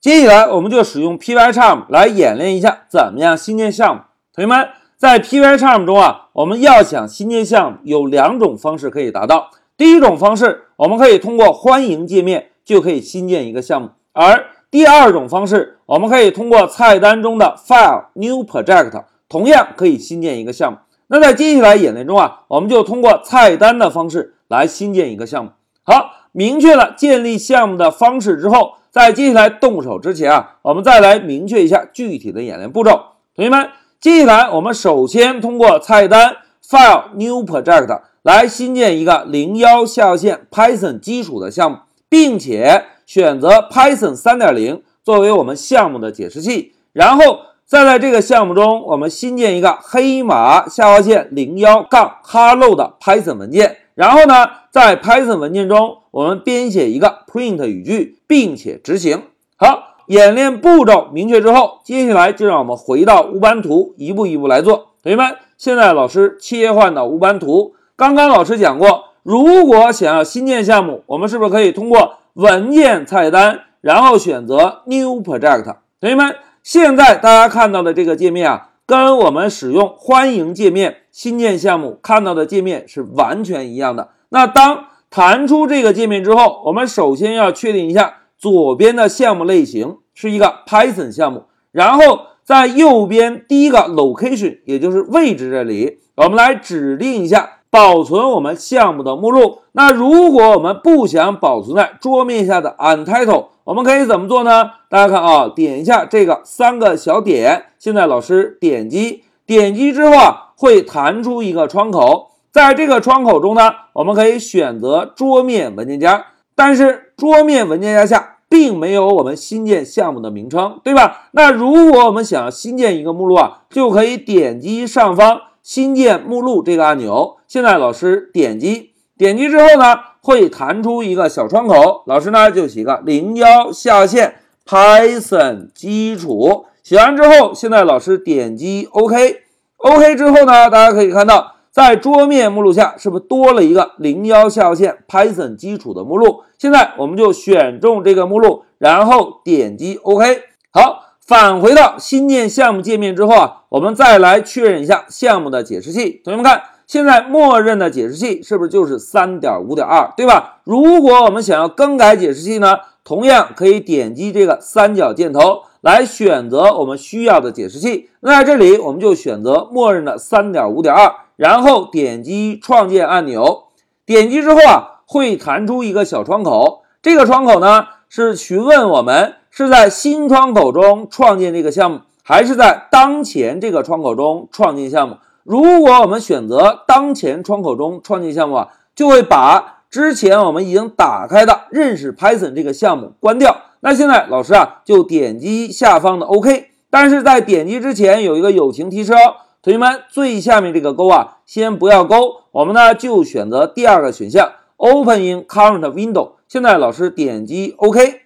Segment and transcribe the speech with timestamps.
[0.00, 4.02] 接下来我们就使用 Pycharm 来演练一下怎么样新建项目。
[4.32, 9.50] 同学们，在 Pycharm 中啊，我们要想新建项目，有两种方式可以达到。
[9.76, 20.78] 第一种方式，我们可以通过欢迎界面就可以新建一个项目；而第二种方式，我们可以通过菜单中的 File New Project，同样可以新建一个项目。
[21.08, 25.50] 那在接下来演练中啊，我们就通过菜单的方式来新建一个项目。
[25.82, 28.74] 好，明确了建立项目的方式之后。
[28.98, 33.00] 在接下来动手之前啊，我们再来明确一下具体的演练步骤。
[33.36, 33.68] 同学们，
[34.00, 46.72] 接下来我们首先通过菜单 File New Project 来新建一个零幺下划线 Python 基础的项目，并且选择 Python 三点零作为我们项目的解释器。
[46.92, 53.76] 然后再在这个项目中，我们新建一个黑马下划线零幺杠 Hello 的 Python 文件。
[53.98, 59.24] 然后呢，在 Python 文件中，我们编写一个 print 语句，并且执行。
[59.56, 64.90] 好，演练步骤明确之后，接下来就让我们回到乌班图，一步一步来做。
[65.02, 67.74] 同学们，现在老师切换到乌班图。
[67.96, 75.64] 刚刚老师讲过，如果想要新建项目，我们是不是可以通过文件菜单，然后选择 New Project？
[76.00, 78.67] 同学们，现在大家看到的这个界面啊。
[78.88, 84.08] 跟我们使用欢迎界面新建项目看到的界面是完全一样的。
[84.30, 99.58] 那当弹出这个界面之后，我们首先要确定一下左边的项目类型是一个 Python 项目，然后在右边第一个 location，也就是位置这里，我们来指定一下保存我们项目的目录。
[99.72, 103.48] 那如果我们不想保存在桌面下的 Untitled。
[103.68, 104.70] 我们可以怎么做呢？
[104.88, 107.66] 大家看啊，点一下这个三个小点。
[107.78, 112.30] 现在老师点击，点击之后啊，会弹出一个窗口。
[112.50, 116.28] 在这个窗口中呢，我们可以选择桌面文件夹。
[116.54, 121.28] 但是桌面文件夹下并没有我们新建项目的名称，对吧？
[121.32, 127.36] 那如果我们想要新建一个目录啊，就可以点击上方新建目录这个按钮。
[127.46, 130.07] 现在老师点击，点击之后呢？
[130.20, 134.36] 会弹出一个小窗口，老师呢就写个零幺下线
[134.66, 146.42] Python 基础，写完之后，现在老师点击 OK，OK 之后呢，大家可以看到，在桌面目录下是不是多了一个零幺下线 Python 基础的目录？
[146.58, 150.42] 现在我们就选中这个目录，然后点击 OK。
[150.70, 156.60] 好，返回到新建项目界面之后啊，我们再来确认一下项目的解释器，同学们看。
[156.88, 160.60] 现在默认的解释器是不是就是三点五点二，对吧？
[160.64, 168.08] 如果我们想要更改解释器呢，同样可以点击这个三角箭头来选择我们需要的解释器。
[168.20, 173.64] 那在这里我们就选择默认的三点五点二，然后点击创建按钮。
[174.06, 176.84] 点击之后啊，会弹出一个小窗口。
[177.02, 185.18] 这个窗口呢是询问我们是在新窗口中创建这个项目，还是在当前这个窗口中创建项目。
[185.48, 193.56] 如果我们选择当前窗口中创建项目啊，就会把之前我们已经打开的认识 Python 这个项目关掉。
[193.80, 196.66] 那现在老师啊，就点击下方的 OK。
[196.90, 206.32] 但是在点击之前有一个友情提示哦，同学们，最下面这个勾啊，先不要勾，我们呢就选择第二个选项 Open in Current Window。
[206.46, 208.20] 现在老师点击 OK。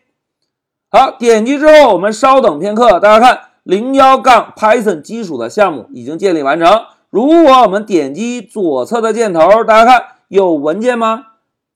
[0.90, 6.68] 好，点击之后我们稍等片刻，大家看零幺杠 Python 基础的项目已经建立完成。
[7.12, 11.26] 如果我们点击左侧的箭头，大家看有文件吗？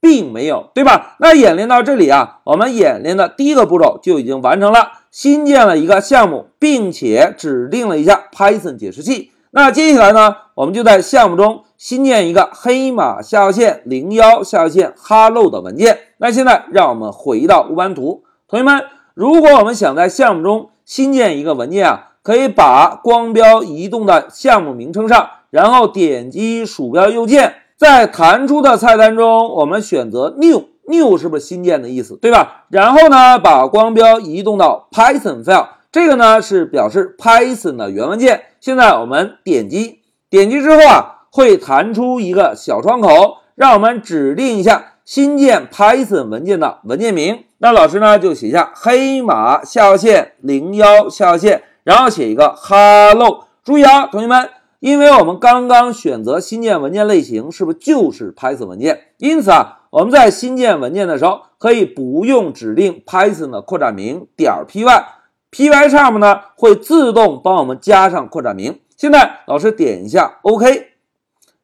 [0.00, 1.16] 并没有，对吧？
[1.20, 9.32] 那演练到这里啊，我们演练的第一个步骤就已经完成了，新建了一个项目，并且指定了一下 Python 解释器。
[9.50, 15.98] 那接下来呢，我们就在项目中新建一个黑马下划线零幺下划线 Hello 的文件。
[16.16, 18.82] 那现在让我们回到乌班图，同学们，
[19.12, 22.12] 如果我们想在项目中新建一个文件啊。
[22.26, 32.64] 可以把光标移动到项目名称上，然后点击鼠标右键，在弹出的菜单中，我们选择 New，New 是不是新建的意思，对吧？
[32.68, 38.42] 然后呢，把光标移动到 Python file，这个呢是表示 Python 的原文件。
[38.60, 47.44] 现在我们点击，点击之后啊，会弹出一个小窗口，让我们指定一下新建 Python 文件的文件名。
[47.58, 51.62] 那老师呢就写下黑马下划线零幺下划线。
[51.86, 54.50] 然后写一个 hello，注意啊，同学们，
[54.80, 59.02] 因为我们刚刚选择新建文件类型，是不是就是 Python 文件？
[59.18, 68.80] 因此啊，我们在新建文件的时候，可以不用指定 Python 的扩展名点 py，Pycharm 呢会自动帮我们加上扩展名。
[68.96, 70.88] 现在老师点一下 OK，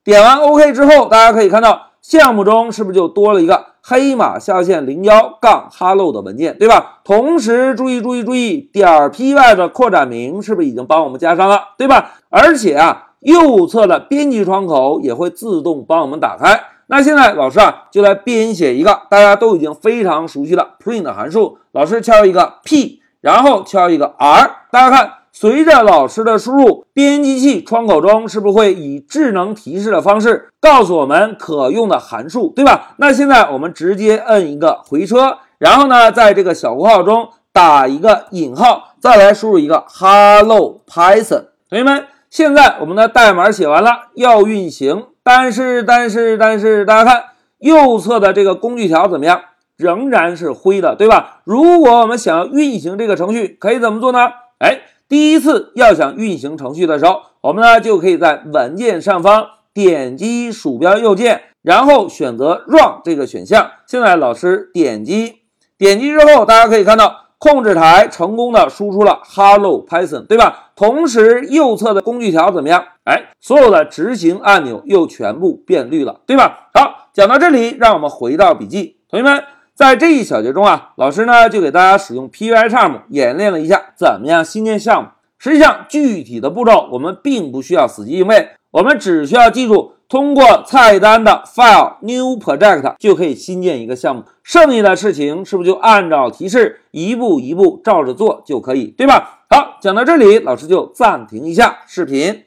[0.04, 7.00] 点完 OK 之后，大家可以看到项目中是不是就多了一个黑马下线零幺杠 hello 的文件，对吧？
[7.02, 12.12] 同时注意注意注意，点 py 的扩展名是不是已经帮我们加上了，对吧？
[12.30, 16.60] 而且啊，右侧的编辑窗口也会自动帮我们打开。
[16.86, 21.58] 那现在老师啊，就来编写一个大家都已经非常熟悉的 print 函数。
[21.72, 25.12] 老师敲一个 p，然后敲一个 r，大家看。
[25.34, 32.94] 随着老师的输入，编辑器窗口中是不是会以智能提示的方式告诉我们可用的函数，对吧？
[32.98, 41.46] 那现在我们直接摁一个回车，然后呢，在这个小括号中打一个引号，再来输入一个 Hello Python。
[41.70, 47.24] 同学们，现在我们的代码写完了，要运行，但是但是但是，大家看
[47.58, 49.40] 右侧的这个工具条怎么样？
[49.78, 51.40] 仍然是灰的，对吧？
[51.44, 54.28] 如果我们想要运行这个程序，可以怎么做呢？
[54.58, 54.82] 哎。
[55.12, 63.72] 第一次要想运行程序的时候，我们呢就可以在文件上方点击鼠标右键，然后选择 Run 这个选项。
[63.86, 65.40] 现在老师点击，
[65.76, 70.70] 点击之后，大家可以看到控制台成功的输出了 Hello Python，对吧？
[70.74, 72.82] 同时右侧的工具条怎么样？
[73.04, 76.70] 哎，所有的执行按钮又全部变绿了，对吧？
[76.72, 79.44] 好，讲到这里，让我们回到笔记，同学们。
[79.82, 85.08] 在这一小节中啊，老师呢就给大家使用 Pycharm 演练了一下怎么样新建项目。
[85.40, 94.22] 实际上，具体的步骤我们并不需要死记硬背，我们只需要记住通过菜单的 File New Project 就可以新建一个项目。
[94.44, 99.40] 剩下的事情是不是就按照提示一步一步照着做就可以，对吧？
[99.50, 102.44] 好，讲到这里，老师就暂停一下视频。